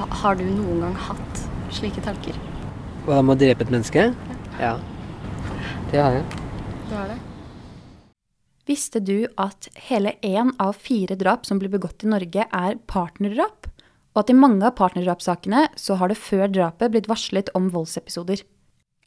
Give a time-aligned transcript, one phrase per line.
[0.00, 1.40] Ha, har du noen gang hatt
[1.76, 2.36] slike tanker?
[3.04, 4.06] Hva med å drepe et menneske?
[4.56, 4.78] Ja.
[5.90, 6.38] Det har jeg.
[6.88, 7.18] Du har det?
[8.70, 13.68] Visste du at hele én av fire drap som blir begått i Norge, er partnerdrap?
[14.14, 18.40] Og at i mange av partnerdrapssakene så har det før drapet blitt varslet om voldsepisoder.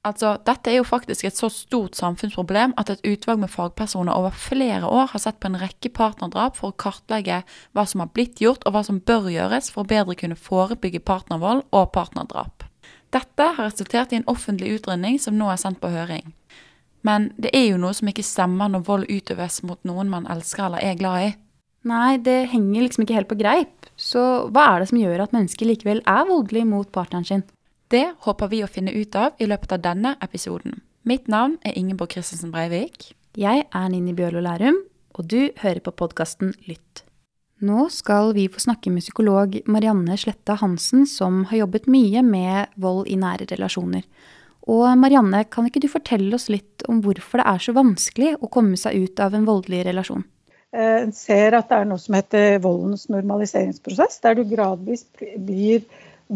[0.04, 4.36] Altså, Dette er jo faktisk et så stort samfunnsproblem at et utvalg med fagpersoner over
[4.36, 7.40] flere år har sett på en rekke partnerdrap for å kartlegge
[7.72, 11.00] hva som har blitt gjort og hva som bør gjøres for å bedre kunne forebygge
[11.08, 12.68] partnervold og partnerdrap.
[13.16, 16.34] Dette har resultert i en offentlig utredning som nå er sendt på høring.
[17.08, 20.68] Men det er jo noe som ikke stemmer når vold utøves mot noen man elsker
[20.68, 21.34] eller er glad i.
[21.88, 23.90] Nei, det henger liksom ikke helt på greip.
[24.00, 27.44] Så hva er det som gjør at mennesker likevel er voldelige mot partneren sin?
[27.92, 30.82] Det håper vi å finne ut av i løpet av denne episoden.
[31.04, 33.12] Mitt navn er Ingeborg Christensen Breivik.
[33.36, 34.78] Jeg er Nini Bjørlo Lærum,
[35.18, 37.04] og du hører på podkasten Lytt.
[37.64, 42.74] Nå skal vi få snakke med psykolog Marianne Sletta Hansen, som har jobbet mye med
[42.76, 44.04] vold i nære relasjoner.
[44.68, 48.50] Og Marianne, kan ikke du fortelle oss litt om hvorfor det er så vanskelig å
[48.52, 50.24] komme seg ut av en voldelig relasjon?
[50.74, 55.84] En ser at det er noe som heter voldens normaliseringsprosess, der du gradvis blir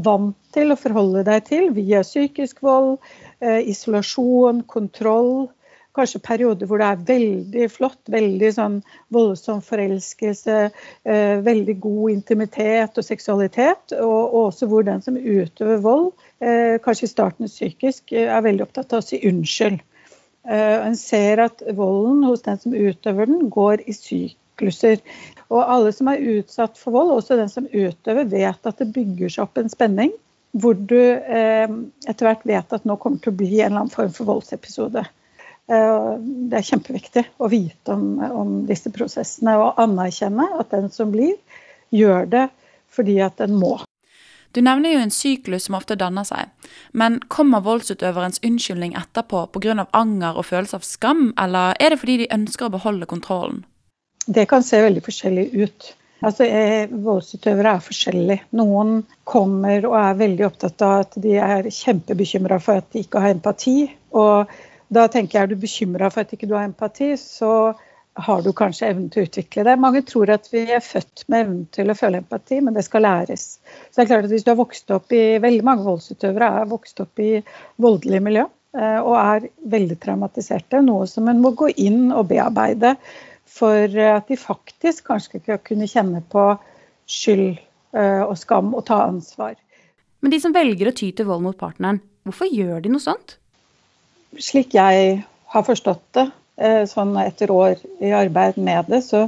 [0.03, 2.97] vant til å forholde deg til via psykisk vold,
[3.41, 5.49] eh, isolasjon, kontroll.
[5.97, 8.75] Kanskje perioder hvor det er veldig flott, veldig sånn
[9.13, 10.57] voldsom forelskelse,
[11.05, 13.95] eh, veldig god intimitet og seksualitet.
[13.97, 18.67] Og, og også hvor den som utøver vold, eh, kanskje i starten psykisk, er veldig
[18.67, 19.81] opptatt av å si unnskyld.
[20.47, 25.01] En ser at volden hos den som utøver den, går i sykluser.
[25.53, 29.31] Og alle som er utsatt for vold, også den som utøver, vet at det bygger
[29.31, 30.11] seg opp en spenning.
[30.57, 31.69] Hvor du eh,
[32.07, 35.03] etter hvert vet at nå kommer til å bli en eller annen form for voldsepisode.
[35.67, 36.13] Eh,
[36.51, 41.35] det er kjempeviktig å vite om, om, disse prosessene og anerkjenne at den som blir,
[41.91, 42.47] gjør det
[42.91, 43.77] fordi at den må.
[44.55, 46.49] Du nevner jo en syklus som ofte danner seg.
[46.91, 49.85] Men kommer voldsutøverens unnskyldning etterpå pga.
[49.91, 53.65] anger og følelse av skam, eller er det fordi de ønsker å beholde kontrollen?
[54.27, 55.89] Det kan se veldig forskjellig ut.
[56.25, 56.47] Altså,
[57.05, 58.47] Voldsutøvere er forskjellige.
[58.57, 63.21] Noen kommer og er veldig opptatt av at de er kjempebekymra for at de ikke
[63.23, 63.77] har empati.
[64.17, 64.51] Og
[64.93, 67.75] da tenker jeg er du bekymra for at ikke du har empati, så
[68.17, 69.77] har du kanskje evnen til å utvikle det.
[69.79, 73.05] Mange tror at vi er født med evnen til å føle empati, men det skal
[73.05, 73.45] læres.
[73.91, 76.71] Så det er klart at Hvis du har vokst opp i veldig mange voldsutøvere er
[76.71, 77.31] vokst opp i
[77.77, 82.95] voldelig miljø eh, og er veldig traumatiserte, noe som en må gå inn og bearbeide
[83.47, 86.49] for at de faktisk kanskje skal kunne kjenne på
[87.07, 87.57] skyld
[87.95, 89.55] eh, og skam og ta ansvar.
[90.19, 93.37] Men de som velger å ty til vold mot partneren, hvorfor gjør de noe sånt?
[94.37, 95.21] Slik jeg
[95.53, 96.27] har forstått det,
[96.59, 99.27] eh, sånn etter år i arbeid med det, så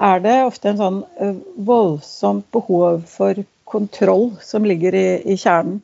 [0.00, 5.82] er det ofte en sånn eh, voldsomt behov for kontroll som ligger i, i kjernen.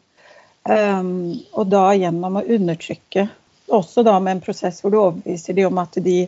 [0.67, 3.29] Um, og da gjennom å undertrykke,
[3.71, 6.25] også da med en prosess hvor du overbeviser de om at de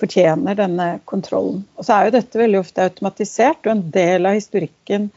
[0.00, 1.62] fortjener denne kontrollen.
[1.76, 5.10] Og så er jo dette veldig ofte automatisert og en del av historikken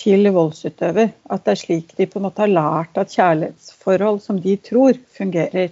[0.00, 1.12] til voldsutøver.
[1.30, 4.98] At det er slik de på en måte har lært at kjærlighetsforhold som de tror
[5.16, 5.70] fungerer.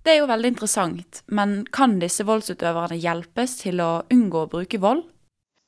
[0.00, 4.80] Det er jo veldig interessant, men kan disse voldsutøverne hjelpes til å unngå å bruke
[4.80, 5.04] vold?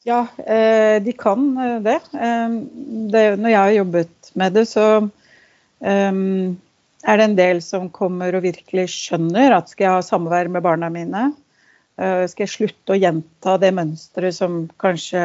[0.08, 1.98] Ja, eh, de kan eh, det.
[2.16, 2.54] Eh,
[3.12, 4.86] det når jeg har jobbet med det, så
[5.82, 10.62] er det en del som kommer og virkelig skjønner at skal jeg ha samvær med
[10.62, 11.24] barna mine,
[11.96, 15.22] skal jeg slutte å gjenta det mønsteret som kanskje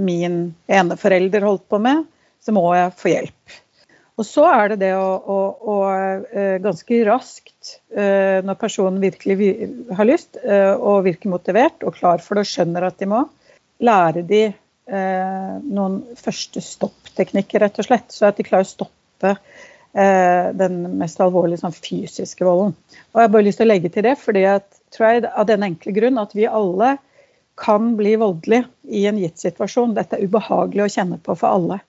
[0.00, 0.38] min
[0.70, 2.04] ene forelder holdt på med,
[2.40, 3.58] så må jeg få hjelp.
[4.20, 5.36] Og så er det det å, å,
[5.72, 9.36] å eh, ganske raskt, eh, når personen virkelig
[9.96, 13.24] har lyst og virker motivert og klar for det og skjønner at de må,
[13.80, 14.44] lære de
[14.90, 18.08] noen første stoppteknikker, rett og slett.
[18.10, 19.36] Så at de klarer å stoppe
[19.94, 22.74] den mest alvorlige sånn, fysiske volden.
[23.12, 25.46] Og jeg har bare lyst til å legge til det, fordi at tror jeg, av
[25.48, 26.96] den enkle grunn at vi alle
[27.60, 29.94] kan bli voldelige i en gitt situasjon.
[29.96, 31.80] Dette er ubehagelig å kjenne på for alle.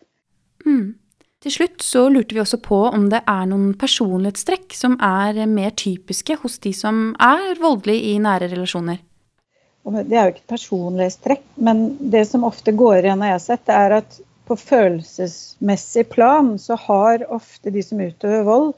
[0.65, 0.97] Mm.
[1.41, 5.71] Til slutt så lurte vi også på om det er noen personlighetstrekk som er mer
[5.73, 8.99] typiske hos de som er voldelige i nære relasjoner.
[9.81, 11.79] Det er jo ikke et personlighetstrekk, men
[12.13, 16.77] det som ofte går igjen når jeg har sett, er at på følelsesmessig plan så
[16.83, 18.75] har ofte de som utøver vold,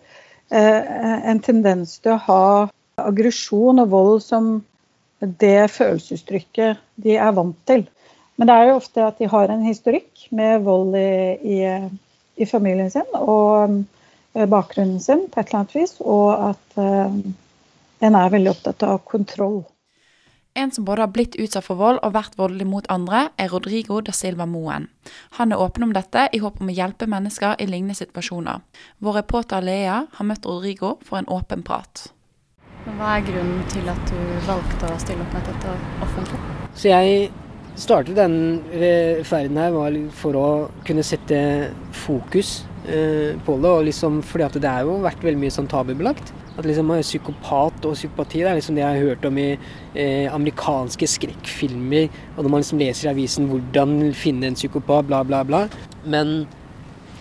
[0.54, 2.46] eh, en tendens til å ha
[3.02, 4.54] aggresjon og vold som
[5.24, 7.86] det følelsesuttrykket de er vant til.
[8.38, 11.60] Men det er jo ofte at de har en historikk med vold i, i,
[12.42, 13.84] i familien sin og
[14.34, 17.14] eh, bakgrunnen sin på et eller annet vis, og at uh,
[18.04, 19.62] en er veldig opptatt av kontroll.
[20.54, 24.02] En som både har blitt utsatt for vold og vært voldelig mot andre, er Rodrigo
[24.06, 24.86] da Silva Moen.
[25.40, 28.62] Han er åpen om dette i håp om å hjelpe mennesker i lignende situasjoner.
[29.02, 32.12] Vår reporter Lea har møtt Rodrigo for en åpen prat.
[32.84, 36.40] Hva er grunnen til at du valgte å stille opp med dette offentlig?
[36.76, 37.30] Så jeg
[37.80, 38.36] startet den
[38.76, 39.76] eh, ferden her
[40.20, 40.48] for å
[40.84, 41.38] kunne sette
[42.04, 43.70] fokus eh, på det.
[43.70, 46.34] og liksom, fordi det har jo vært veldig mye sånn tabubelagt.
[46.58, 50.28] At liksom Psykopat og psykopati det er liksom det jeg har hørt om i eh,
[50.34, 52.12] amerikanske skrekkfilmer.
[52.36, 55.64] Og når man liksom leser i avisen 'hvordan finne en psykopat', bla, bla, bla.
[56.04, 56.46] Men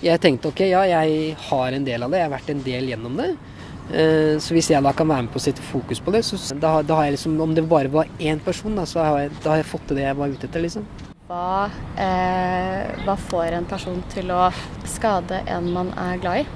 [0.03, 2.19] jeg tenkte ok, ja, jeg har en del av det.
[2.19, 3.31] Jeg har vært en del gjennom det.
[3.93, 6.39] Eh, så hvis jeg da kan være med på å sette fokus på det, så
[6.57, 9.33] da, da har jeg liksom Om det bare var én person, da, så har jeg,
[9.45, 10.87] da har jeg fått til det jeg var ute etter, liksom.
[11.29, 11.69] Hva,
[12.01, 14.47] eh, hva får en person til å
[14.89, 16.47] skade en man er glad i?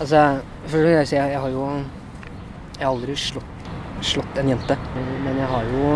[0.00, 1.66] Altså, for jeg, jeg, jeg har jo
[2.78, 3.66] Jeg har aldri slått,
[4.02, 4.76] slått en jente.
[5.24, 5.90] Men jeg har jo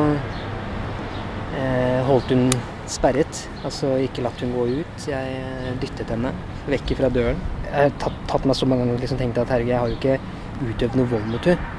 [1.56, 2.48] eh, holdt hun
[2.86, 3.40] sperret.
[3.66, 5.08] Altså ikke latt hun gå ut.
[5.10, 6.32] Jeg eh, dyttet henne
[6.70, 7.40] vekk fra døren.
[7.66, 9.90] Jeg har tatt, tatt meg så mange ganger og liksom tenkt at herregud, jeg har
[9.90, 11.74] jo ikke utøvd noe vold mot henne.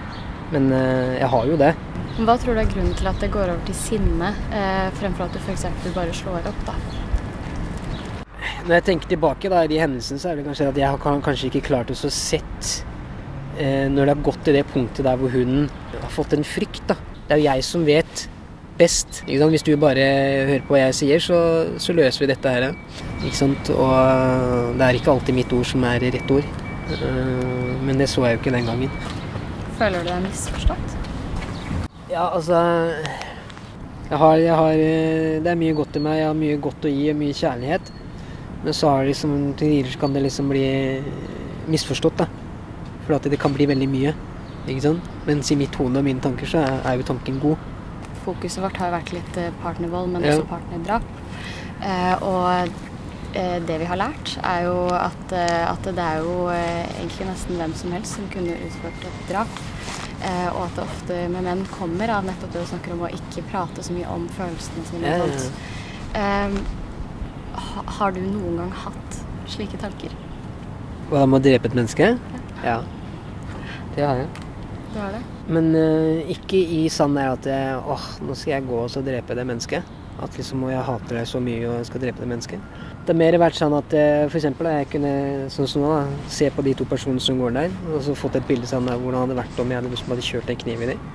[0.53, 1.73] Men eh, jeg har jo det.
[2.17, 5.35] Hva tror du er grunnen til at det går over til sinne, eh, fremfor at
[5.35, 5.67] du f.eks.
[5.95, 6.61] bare slår opp?
[6.69, 6.77] da?
[8.67, 11.19] Når jeg tenker tilbake da, i de hendelsene, så er det kanskje at jeg har
[11.25, 12.71] kanskje ikke klart å sett
[13.59, 16.83] eh, når det har gått til det punktet der hvor hun har fått en frykt.
[16.89, 16.97] da.
[17.27, 18.27] Det er jo jeg som vet
[18.77, 19.23] best.
[19.27, 20.05] Hvis du bare
[20.49, 21.39] hører på hva jeg sier, så,
[21.81, 22.69] så løser vi dette her.
[23.23, 23.73] Ikke sant?
[23.73, 26.66] Og eh, det er ikke alltid mitt ord som er rett ord.
[26.87, 28.91] Uh, men det så jeg jo ikke den gangen.
[29.77, 30.95] Føler du deg misforstått?
[32.09, 32.61] Ja, altså
[34.07, 36.17] jeg har, jeg har, eh, Det er mye godt i meg.
[36.21, 37.91] Jeg har mye godt å gi og mye kjærlighet.
[38.63, 41.03] Men så har det liksom, til tider kan det liksom bli
[41.67, 42.17] misforstått.
[42.17, 42.27] da.
[43.05, 44.13] For at det kan bli veldig mye.
[44.67, 45.03] ikke sant?
[45.25, 47.57] Mens i mitt hode og mine tanker så er, jo tanken god.
[48.25, 50.35] Fokuset vårt har vært litt partnervold, men Ja.
[50.37, 51.03] også partnerdrap.
[51.83, 52.86] Eh, og eh,
[53.67, 57.59] det vi har lært, er jo at, eh, at det er jo eh, egentlig nesten
[57.59, 59.59] hvem som helst som kunne utført et drap.
[60.17, 63.11] Eh, og at det ofte med menn kommer av nettopp det du snakker om å
[63.13, 65.11] ikke prate så mye om følelsene sine.
[65.11, 65.61] Ja, ja, ja, sånt.
[66.17, 66.75] Eh,
[67.97, 70.13] har du noen gang hatt slike tanker?
[71.11, 72.11] Hva med å drepe et menneske?
[72.65, 72.81] Ja.
[73.95, 74.29] Det har jeg.
[74.93, 75.21] Det har det?
[75.47, 79.01] Men uh, ikke i sann er at jeg, åh, nå skal jeg gå og så
[79.05, 79.95] drepe det mennesket.
[80.21, 82.76] At liksom, jeg hater deg så mye og jeg skal drepe det mennesket.
[83.07, 85.11] Det har mer vært sånn at eh, da, jeg kunne
[85.47, 88.35] sånn som nå, da, se på de to personene som går der, og så fått
[88.35, 90.59] et bilde sånn, av hvordan det hadde vært om jeg hadde, liksom, hadde kjørt en
[90.59, 91.05] kniv i dem.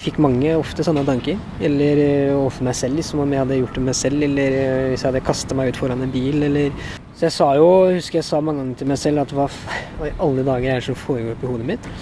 [0.00, 1.36] Fikk mange ofte sånne tanker.
[1.60, 4.86] Eller eh, overfor meg selv, liksom, om jeg hadde gjort det meg selv, eller eh,
[4.94, 7.68] hvis jeg hadde kasta meg ut foran en bil, eller Så jeg sa jo,
[7.98, 9.50] husker jeg sa mange ganger til meg selv at hva,
[10.00, 11.94] hva i alle dager er det som foregår oppi hodet mitt?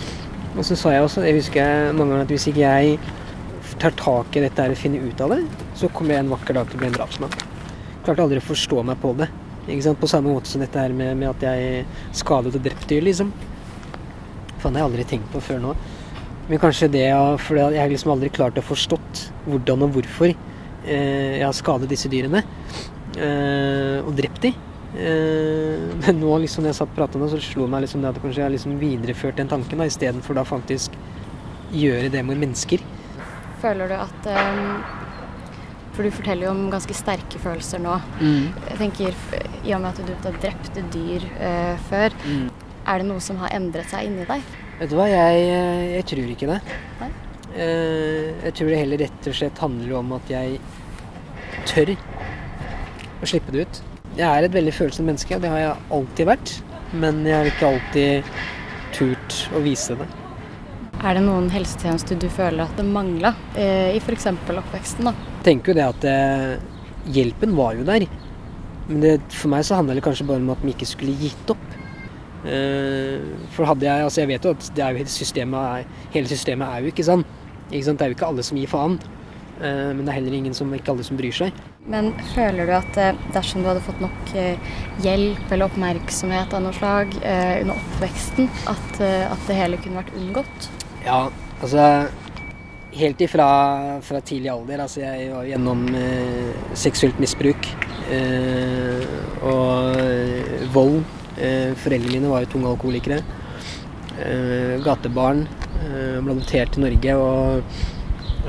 [0.54, 2.98] Og så sa jeg også, jeg husker jeg mange ganger at hvis ikke jeg
[3.82, 5.44] tar tak i dette her og finner ut av det,
[5.74, 7.40] så kommer jeg en vakker dag til å bli en drapsmann.
[8.04, 9.30] Klarte aldri å forstå meg på det.
[10.00, 11.84] På samme måte som dette her med, med at jeg
[12.16, 13.32] skadet og drept dyr, liksom.
[14.60, 15.74] Faen, det har jeg aldri tenkt på før nå.
[16.50, 17.06] Men kanskje det,
[17.44, 21.90] for jeg har liksom aldri klart å forstått hvordan og hvorfor eh, jeg har skadet
[21.92, 22.42] disse dyrene.
[23.14, 24.54] Eh, og drept de.
[24.98, 28.02] Eh, men nå liksom når jeg satt og pratet med så slo det meg liksom
[28.02, 30.96] det at kanskje jeg har liksom videreført den tanken da, istedenfor da faktisk
[31.70, 32.82] gjøre det med mennesker.
[33.62, 34.98] Føler du at eh,
[36.00, 37.92] For du forteller jo om ganske sterke følelser nå.
[38.24, 39.16] Jeg tenker,
[39.68, 42.14] I og med at du har drept dyr uh, før,
[42.88, 44.46] er det noe som har endret seg inni deg?
[44.78, 46.56] Vet du hva, jeg, eh, jeg tror ikke det.
[47.02, 47.08] Nei?
[47.50, 50.56] Uh, jeg tror det heller rett og slett handler om at jeg
[51.68, 53.80] tør å slippe det ut.
[54.16, 56.54] Jeg er et veldig følsomt menneske, og det har jeg alltid vært.
[56.96, 58.32] Men jeg har ikke alltid
[58.96, 60.08] turt å vise det.
[61.04, 64.32] Er det noen helsetjenester du føler at det mangla eh, i f.eks.
[64.32, 65.12] oppveksten?
[65.12, 65.29] da?
[65.46, 66.56] Tenker jo det at eh,
[67.14, 68.06] hjelpen var jo der.
[68.88, 71.54] Men det, for meg så handler det kanskje bare om at vi ikke skulle gitt
[71.54, 71.66] opp.
[72.48, 73.20] Eh,
[73.54, 76.68] for hadde jeg Altså, jeg vet jo at det jo hele systemet er, hele systemet
[76.68, 77.24] er jo ikke sånn.
[77.70, 78.00] Ikke sant?
[78.00, 79.00] Det er jo ikke alle som gir faen.
[79.60, 81.60] Eh, men det er heller ingen som, ikke alle som bryr seg.
[81.90, 84.72] Men føler du at eh, dersom du hadde fått nok eh,
[85.04, 90.18] hjelp eller oppmerksomhet av noe slag eh, under oppveksten, at, at det hele kunne vært
[90.20, 90.68] unngått?
[91.06, 91.22] Ja,
[91.60, 91.86] altså
[92.90, 93.46] Helt ifra
[94.02, 94.80] fra tidlig alder.
[94.82, 97.68] Altså jeg var gjennom eh, seksuelt misbruk
[98.10, 99.04] eh,
[99.46, 100.98] og vold.
[101.38, 103.20] Eh, foreldrene mine var jo tunge alkoholikere.
[104.24, 105.44] Eh, gatebarn.
[105.84, 107.62] Eh, ble adoptert til Norge og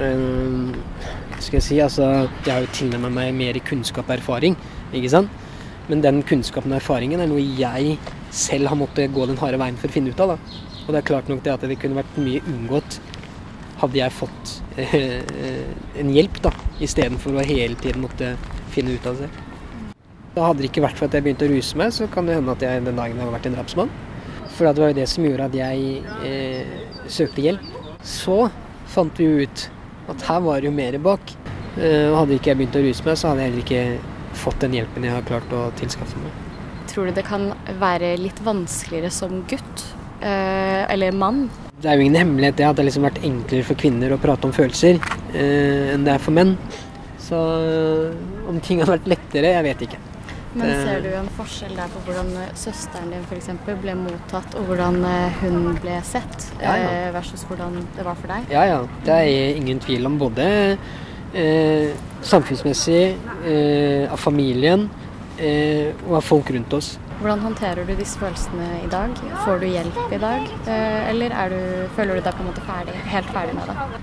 [0.01, 0.73] eh,
[1.37, 1.77] skal jeg si?
[1.85, 2.09] Altså,
[2.45, 4.57] jeg har jo tilnærmet meg mer kunnskap og erfaring,
[4.93, 5.29] ikke sant?
[5.89, 7.95] Men den kunnskapen og erfaringen er noe jeg
[8.33, 10.33] selv har måttet gå den harde veien for å finne ut av.
[10.33, 10.59] da.
[10.85, 12.99] Og det er klart nok det at det kunne vært mye unngått
[13.81, 15.21] hadde jeg fått eh,
[15.99, 16.51] en hjelp, da,
[16.83, 18.35] istedenfor å hele tiden måtte
[18.73, 19.29] finne ut av det.
[20.35, 22.37] Da hadde det ikke vært for at jeg begynte å ruse meg, så kan det
[22.37, 23.93] hende at jeg den dagen hadde vært en drapsmann.
[24.51, 26.75] For det var jo det som gjorde at jeg eh,
[27.11, 27.65] søkte hjelp.
[28.05, 28.37] Så
[28.91, 29.65] fant vi jo ut
[30.11, 31.33] at her var det jo mer bak.
[31.79, 34.77] Eh, hadde ikke jeg begynt å ruse meg, så hadde jeg heller ikke fått den
[34.77, 36.39] hjelpen jeg har klart å tilskaffe meg.
[36.91, 39.85] Tror du det kan være litt vanskeligere som gutt
[40.19, 41.45] eh, eller mann?
[41.81, 44.19] Det er jo ingen hemmelighet det at det har liksom vært enklere for kvinner å
[44.21, 44.99] prate om følelser
[45.33, 46.55] eh, enn det er for menn.
[47.21, 49.99] Så eh, om ting hadde vært lettere, jeg vet ikke.
[50.53, 53.47] Men ser du en forskjell der på hvordan søsteren din f.eks.
[53.81, 56.89] ble mottatt, og hvordan eh, hun ble sett, Ja, ja.
[56.91, 58.51] eh, versus hvordan det var for deg?
[58.51, 58.81] Ja, ja.
[59.07, 60.49] Det er ingen tvil om både
[61.33, 63.15] eh, samfunnsmessig,
[63.47, 64.89] eh, av familien
[65.39, 66.97] eh, og av folk rundt oss.
[67.21, 69.11] Hvordan håndterer du disse følelsene i dag?
[69.43, 71.59] Får du hjelp i dag, eh, eller er du,
[71.93, 73.99] føler du deg på en måte ferdig, helt ferdig med det?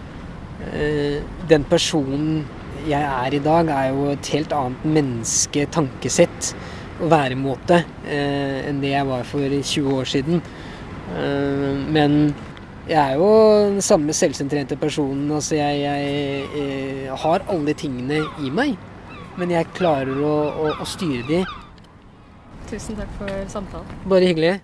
[0.69, 1.17] Eh,
[1.51, 2.47] den personen
[2.87, 6.53] jeg er i dag, er jo et helt annet menneske, tankesett
[7.01, 10.43] og væremåte eh, enn det jeg var for 20 år siden.
[11.99, 12.19] Men
[12.87, 13.29] jeg er jo
[13.73, 15.31] den samme selvsentrerte personen.
[15.33, 16.67] Altså jeg, jeg
[17.09, 18.77] jeg har alle tingene i meg,
[19.41, 21.47] men jeg klarer å, å, å styre de.
[22.69, 23.93] Tusen takk for samtalen.
[24.13, 24.59] Bare hyggelig.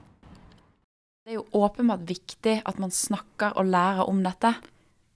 [1.25, 4.51] Det er jo åpenbart viktig at man snakker og lærer om dette.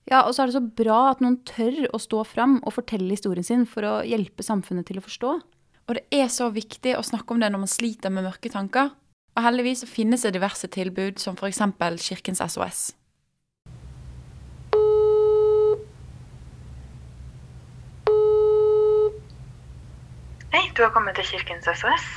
[0.09, 3.13] Ja, og så er det så bra at noen tør å stå fram og fortelle
[3.13, 5.33] historien sin for å hjelpe samfunnet til å forstå.
[5.85, 8.89] Og det er så viktig å snakke om det når man sliter med mørke tanker.
[9.37, 11.61] Og heldigvis så finnes det diverse tilbud, som f.eks.
[12.01, 12.81] Kirkens SOS.
[20.49, 22.09] Hei, du har kommet til Kirkens SOS.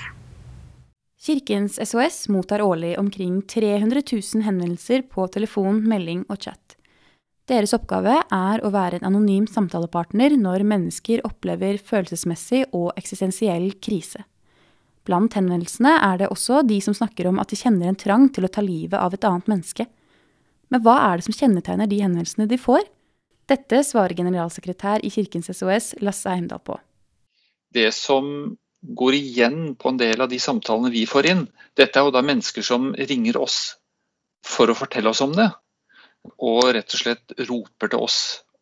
[1.23, 6.75] Kirkens SOS mottar årlig omkring 300 000 henvendelser på telefon, melding og chat.
[7.47, 14.25] Deres oppgave er å være en anonym samtalepartner når mennesker opplever følelsesmessig og eksistensiell krise.
[15.07, 18.47] Blant henvendelsene er det også de som snakker om at de kjenner en trang til
[18.47, 19.87] å ta livet av et annet menneske.
[20.75, 22.83] Men hva er det som kjennetegner de henvendelsene de får?
[23.51, 26.81] Dette svarer generalsekretær i Kirkens SOS, Lasse Heimdal, på.
[27.75, 31.45] det som går igjen på en del av de samtalene vi får inn,
[31.79, 33.77] dette er jo da mennesker som ringer oss
[34.47, 35.49] for å fortelle oss om det,
[36.43, 38.19] og rett og slett roper til oss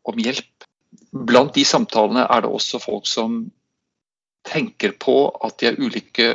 [0.08, 0.66] om hjelp.
[1.10, 3.42] Blant de samtalene er det også folk som
[4.46, 6.30] tenker på at de av ulike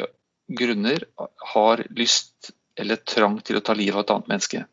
[0.48, 1.06] grunner
[1.54, 4.66] har lyst eller trang til å ta livet av et annet menneske.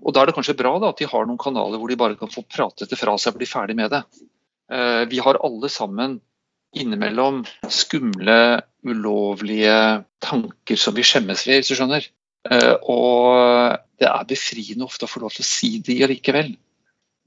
[0.00, 2.16] Og Da er det kanskje bra da, at de har noen kanaler hvor de bare
[2.18, 4.02] kan få prate det fra seg og bli ferdig med det.
[4.70, 6.20] Eh, Vi har alle sammen
[6.76, 12.06] innimellom skumle, ulovlige tanker som vi skjemmes ved, hvis du skjønner.
[12.50, 16.54] Eh, Og det er befriende ofte å få lov til å si de allikevel.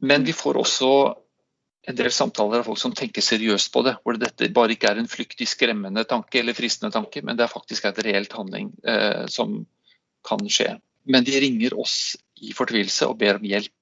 [0.04, 0.90] Men vi får også
[1.84, 3.98] en del samtaler av folk som tenker seriøst på det.
[4.04, 7.52] Hvor dette bare ikke er en flyktig skremmende tanke eller fristende tanke, men det er
[7.52, 9.62] faktisk et reelt handling eh, som
[10.26, 10.78] kan skje.
[11.12, 13.76] Men de ringer oss i fortvilelse og ber om hjelp.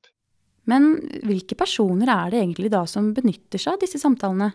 [0.70, 0.94] Men
[1.26, 4.52] hvilke personer er det egentlig da som benytter seg av disse samtalene?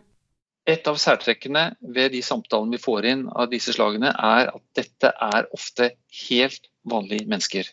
[0.66, 5.12] Et av særtrekkene ved de samtalene vi får inn av disse slagene, er at dette
[5.23, 5.92] er ofte
[6.26, 7.68] helt vanlige mennesker.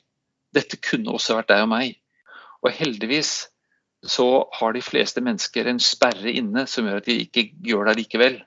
[0.54, 1.96] Dette kunne også vært deg og meg.
[2.62, 3.32] Og heldigvis
[4.06, 4.28] så
[4.60, 8.38] har de fleste mennesker en sperre inne som gjør at de ikke gjør det likevel.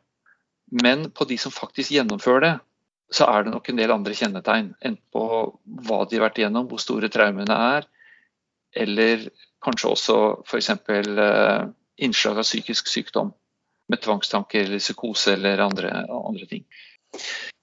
[0.84, 2.52] Men på de som faktisk gjennomfører det,
[3.16, 4.68] så er det nok en del andre kjennetegn.
[4.78, 5.24] Enten på
[5.88, 7.88] hva de har vært igjennom, hvor store traumene er,
[8.78, 9.26] eller
[9.64, 10.70] kanskje også f.eks.
[10.70, 11.66] Eh,
[12.06, 13.32] innslag av psykisk sykdom
[13.90, 16.64] med tvangstanker eller psykose eller andre, andre ting.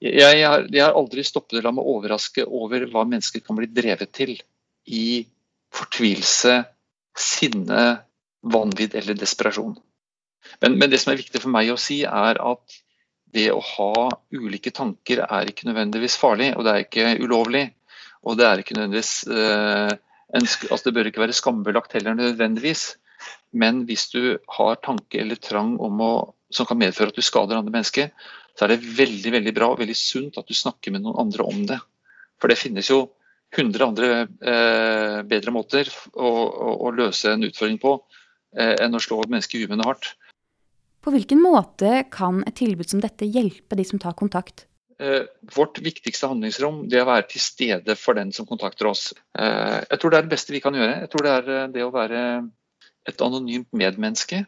[0.04, 3.70] Jeg har, jeg har aldri stoppet å la meg overraske over hva mennesker kan bli
[3.72, 4.36] drevet til
[4.90, 5.24] i
[5.74, 6.62] fortvilelse,
[7.18, 7.84] sinne,
[8.44, 9.76] vanvidd eller desperasjon.
[10.62, 12.80] Men, men det som er viktig for meg å si, er at
[13.34, 17.64] det å ha ulike tanker er ikke nødvendigvis farlig, og det er ikke ulovlig.
[18.24, 19.94] Og det er ikke nødvendigvis eh,
[20.34, 22.94] en, altså Det bør ikke være skambelagt heller nødvendigvis.
[23.54, 26.14] Men hvis du har tanke eller trang om å,
[26.54, 28.14] som kan medføre at du skader andre mennesker,
[28.54, 31.46] så er det veldig veldig bra og veldig sunt at du snakker med noen andre
[31.46, 31.80] om det.
[32.42, 33.06] For det finnes jo
[33.54, 37.96] 100 andre eh, bedre måter å, å, å løse en utfordring på
[38.58, 40.14] eh, enn å slå et menneske i huet med hardt.
[41.04, 44.66] På hvilken måte kan et tilbud som dette hjelpe de som tar kontakt?
[45.04, 45.24] Eh,
[45.56, 49.10] vårt viktigste handlingsrom det er å være til stede for den som kontakter oss.
[49.36, 51.00] Eh, jeg tror det er det beste vi kan gjøre.
[51.04, 52.22] Jeg tror det er eh, det å være
[53.10, 54.46] et anonymt medmenneske.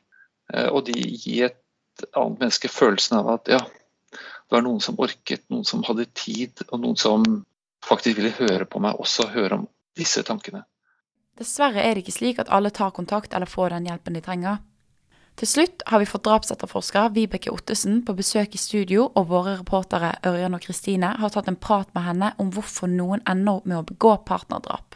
[0.54, 3.62] eh, og de gir et annet menneske følelsen av at ja,
[4.12, 7.26] det var noen som orket, noen som hadde tid, og noen som
[7.86, 10.64] faktisk ville høre på meg, også høre om disse tankene.
[11.36, 14.62] Dessverre er det ikke slik at alle tar kontakt eller får den hjelpen de trenger.
[15.36, 20.14] Til slutt har vi fått drapsetterforsker Vibeke Ottesen på besøk i studio, og våre reportere
[20.24, 23.82] Ørjan og Kristine har tatt en prat med henne om hvorfor noen ender opp med
[23.82, 24.96] å begå partnerdrap.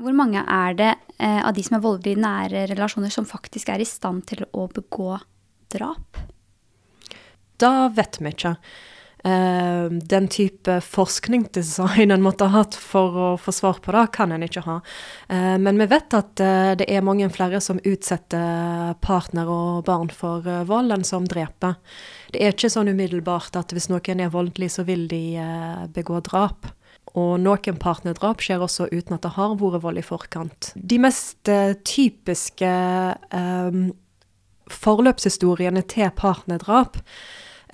[0.00, 3.82] Hvor mange er det av de som er voldelige i nære relasjoner, som faktisk er
[3.82, 5.18] i stand til å begå
[5.72, 6.20] drap?
[7.60, 8.54] Da vet vi ikke.
[9.20, 14.32] Uh, den type forskningsdesign en måtte ha hatt for å få svar på det, kan
[14.32, 14.78] en ikke ha.
[15.28, 20.08] Uh, men vi vet at uh, det er mange flere som utsetter partner og barn
[20.08, 21.76] for vold, enn som dreper.
[22.32, 25.22] Det er ikke sånn umiddelbart at hvis noen er voldelig, så vil de
[25.92, 26.70] begå drap.
[27.18, 30.72] Og noen partnerdrap skjer også uten at det har vært vold i forkant.
[30.76, 31.50] De mest
[31.88, 32.72] typiske
[34.70, 37.00] forløpshistoriene til partnerdrap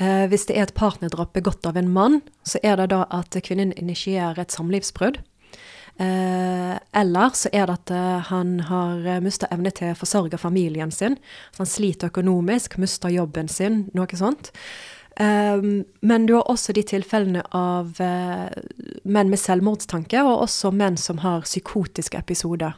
[0.01, 3.37] Eh, hvis det er et partnerdrap begått av en mann, så er det da at
[3.45, 5.23] kvinnen initierer et samlivsbrudd.
[5.97, 10.93] Eh, eller så er det at eh, han har mista evne til å forsørge familien
[10.93, 11.17] sin.
[11.55, 14.53] Så han sliter økonomisk, mister jobben sin, noe sånt.
[15.21, 18.51] Um, men du har også de tilfellene av uh,
[19.09, 22.77] menn med selvmordstanke, og også menn som har psykotiske episoder.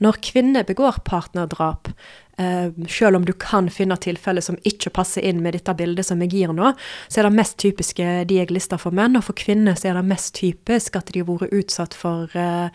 [0.00, 1.92] Når kvinner begår partnerdrap,
[2.40, 6.22] Uh, selv om du kan finne tilfeller som ikke passer inn med dette bildet som
[6.24, 6.70] jeg gir nå,
[7.10, 9.98] så er det mest typiske de jeg lister for menn, og for kvinner så er
[9.98, 12.70] det mest typisk at de har vært utsatt for uh,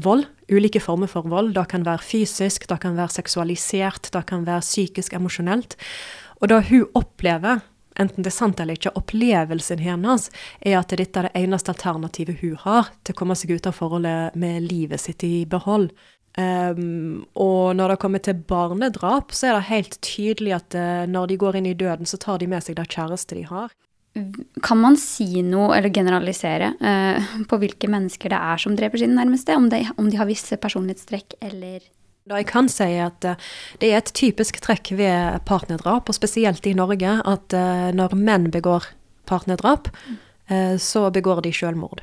[0.00, 0.24] vold.
[0.48, 1.52] Ulike former for vold.
[1.58, 5.76] Det kan være fysisk, det kan være seksualisert, det kan være psykisk, emosjonelt.
[6.40, 7.60] Og det hun opplever,
[8.00, 10.28] enten det er sant eller ikke, opplevelsen hennes
[10.60, 13.76] er at dette er det eneste alternativet hun har til å komme seg ut av
[13.76, 15.92] forholdet med livet sitt i behold.
[16.38, 21.32] Um, og når det kommer til barnedrap, så er det helt tydelig at uh, når
[21.32, 23.72] de går inn i døden, så tar de med seg det kjæreste de har.
[24.62, 29.18] Kan man si noe, eller generalisere, uh, på hvilke mennesker det er som dreper sine
[29.18, 29.58] nærmeste?
[29.58, 31.82] Om de, om de har visse personlighetstrekk, eller
[32.28, 33.50] Det jeg kan si, at uh,
[33.80, 37.56] det er et typisk trekk ved partnerdrap, og spesielt i Norge, at
[37.96, 38.90] når menn begår
[39.30, 40.78] partnerdrap, mm.
[40.82, 42.02] så begår de selvmord.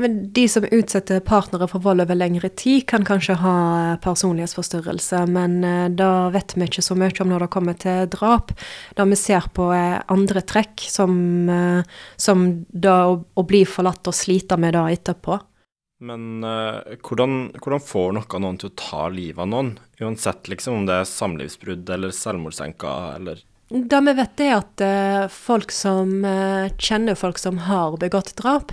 [0.00, 3.56] Men de som utsetter partnere for vold over lengre tid, kan kanskje ha
[4.00, 8.54] personlighetsforstyrrelse, men eh, da vet vi ikke så mye om når det kommer til drap.
[8.96, 11.12] Da vi ser på andre trekk, som,
[11.52, 15.36] eh, som å, å, bli forlatt og slite med det etterpå.
[16.00, 20.78] Men uh, hvordan, hvordan, får noe noen til å ta livet av noen, uansett liksom
[20.78, 26.24] om det er samlivsbrudd eller selvmordsenka eller Det vi vet, er at uh, folk som
[26.24, 28.72] uh, kjenner folk som har begått drap,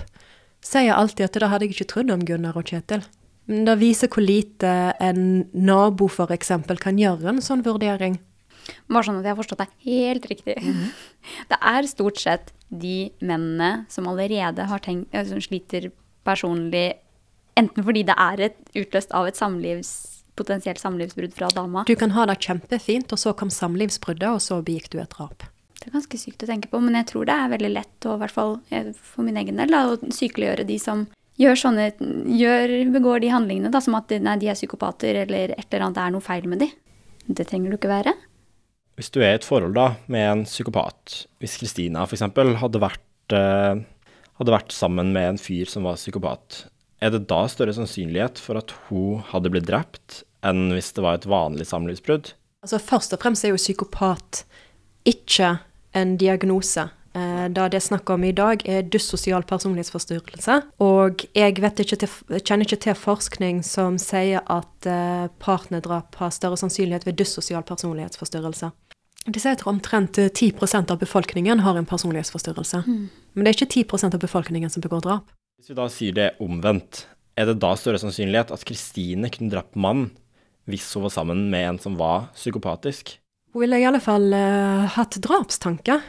[0.63, 3.03] sier alltid at det hadde jeg ikke trodd om Gunnar og Kjetil.
[3.47, 4.71] Men det viser hvor lite
[5.03, 6.51] en nabo f.eks.
[6.83, 8.17] kan gjøre en sånn vurdering.
[8.87, 10.55] Bare sånn at jeg har forstått deg helt riktig.
[10.63, 10.89] Mm -hmm.
[11.51, 15.91] Det er stort sett de mennene som allerede har tenkt, som sliter
[16.23, 16.93] personlig,
[17.59, 19.91] enten fordi det er et, utløst av et samlivs,
[20.37, 21.83] potensielt samlivsbrudd fra dama.
[21.89, 25.47] Du kan ha det kjempefint, og så kom samlivsbruddet, og så begikk du et drap.
[25.77, 28.17] Det er ganske sykt å tenke på, men jeg tror det er veldig lett, og
[28.17, 28.57] i hvert fall
[28.97, 31.05] for min egen del, da, å sykeliggjøre de som
[31.37, 31.91] gjør sånne,
[32.33, 35.97] gjør, begår de handlingene da, som at nei, de er psykopater eller et eller annet,
[35.99, 36.71] det er noe feil med de.
[37.27, 38.13] Det trenger du ikke være.
[38.97, 42.25] Hvis du er i et forhold da, med en psykopat, hvis Kristina f.eks.
[42.63, 43.83] Hadde, vært, eh,
[44.39, 46.63] hadde vært sammen med en fyr som var psykopat,
[46.99, 51.19] er det da større sannsynlighet for at hun hadde blitt drept, enn hvis det var
[51.19, 52.33] et vanlig samlivsbrudd?
[52.65, 54.43] Altså Først og fremst er jo psykopat
[55.07, 55.57] ikke
[55.97, 56.89] en diagnose.
[57.17, 60.59] Da det jeg snakker om i dag, er dyssosial personlighetsforstyrrelse.
[60.83, 66.59] Og jeg ikke til, kjenner ikke til forskning som sier at eh, partnerdrap har større
[66.59, 68.69] sannsynlighet ved dyssosial personlighetsforstyrrelse.
[69.27, 72.83] De sier at omtrent 10% av befolkningen har en personlighetsforstyrrelse.
[72.85, 73.09] Mm.
[73.33, 75.33] Men det er ikke 10% av befolkningen som begår drap.
[75.57, 79.73] Hvis vi da sier det omvendt, er det da større sannsynlighet at Kristine kunne drept
[79.73, 80.11] mann
[80.69, 83.15] hvis hun var sammen med en som var psykopatisk?
[83.55, 86.05] Hun ville i alle fall uh, hatt drapstanker.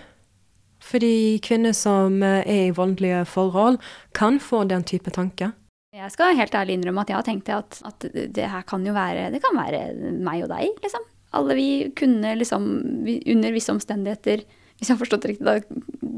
[0.85, 3.81] Fordi kvinner som uh, er i voldelige forhold,
[4.13, 5.57] kan få den type tanker.
[5.97, 8.93] Jeg skal helt ærlig innrømme at jeg har tenkt at, at det her kan jo
[8.93, 11.09] være Det kan være meg og deg, liksom.
[11.41, 12.69] Alle vi kunne liksom
[13.17, 15.57] under visse omstendigheter Hvis jeg har forstått det riktig, da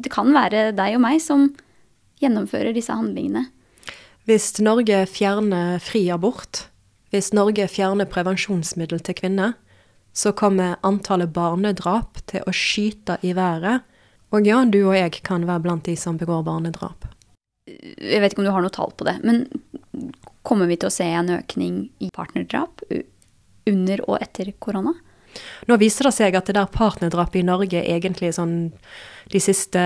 [0.03, 1.53] Det kan være deg og meg som
[2.21, 3.47] gjennomfører disse handlingene.
[4.29, 6.67] Hvis Norge fjerner fri abort,
[7.11, 9.57] hvis Norge fjerner prevensjonsmiddel til kvinner,
[10.13, 13.87] så kommer antallet barnedrap til å skyte i været.
[14.31, 17.09] Og ja, du og jeg kan være blant de som begår barnedrap.
[17.67, 19.45] Jeg vet ikke om du har noe tall på det, men
[20.47, 22.83] kommer vi til å se en økning i partnerdrap
[23.71, 24.95] under og etter korona?
[25.69, 28.73] Nå viser det seg at det der partnerdrapet i Norge egentlig sånn
[29.31, 29.79] de siste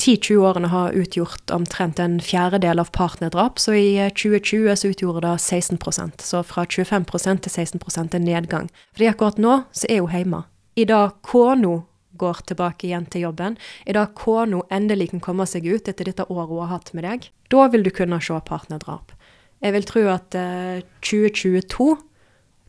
[0.00, 5.34] 10-20 årene har utgjort omtrent en fjerdedel av partnerdrap, så i 2020 så utgjorde det
[5.36, 8.70] 16% Så fra 25% til 16% en nedgang.
[8.96, 10.42] Fordi akkurat nå så er hun hjemme.
[10.80, 11.82] I dag kona
[12.20, 16.26] går tilbake igjen til jobben, i dag kona endelig kan komme seg ut etter dette
[16.28, 19.12] året hun har hatt med deg, da vil du kunne se partnerdrap.
[19.60, 21.96] Jeg vil tro at eh, 2022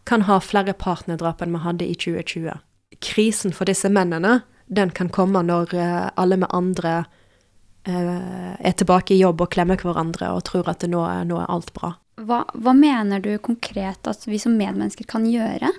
[0.03, 2.59] kan ha flere partnerdrap enn vi hadde i 2020.
[3.01, 7.03] Krisen for disse mennene den kan komme når eh, alle med andre
[7.87, 11.73] eh, er tilbake i jobb og klemmer hverandre og tror at nå, nå er alt
[11.75, 11.95] bra.
[12.21, 15.71] Hva, hva mener du konkret at vi som medmennesker kan gjøre?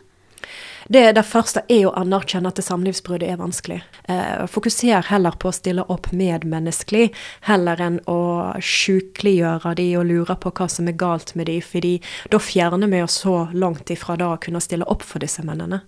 [0.88, 3.81] Det, det første er å anerkjenne at samlivsbruddet er vanskelig.
[4.11, 7.12] Eh, fokuser heller på å stille opp medmenneskelig,
[7.47, 8.18] heller enn å
[8.59, 11.95] sykeliggjøre de og lure på hva som er galt med de, fordi
[12.33, 15.83] da fjerner vi oss så langt ifra da å kunne stille opp for disse mennene.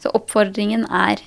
[0.00, 1.22] Så oppfordringen er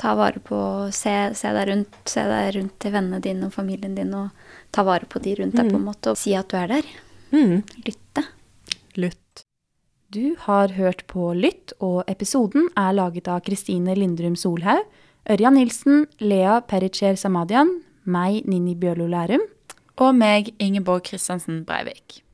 [0.00, 0.58] ta vare på
[0.96, 4.30] Se, se deg rundt, se deg rundt til vennene dine og familien din, og
[4.72, 6.88] ta vare på de rundt deg, på en måte, og si at du er der.
[7.34, 7.60] Mm.
[7.84, 8.24] Lytte.
[8.96, 9.19] Lytt.
[10.10, 14.82] Du har hørt på Lytt, og episoden er laget av Kristine Lindrum Solhaug,
[15.30, 17.70] Ørjan Nilsen, Lea Pericher Samadian,
[18.02, 19.44] meg, Nini Bjørlo Lærum.
[20.02, 22.24] Og meg, Ingeborg Kristiansen Breivik.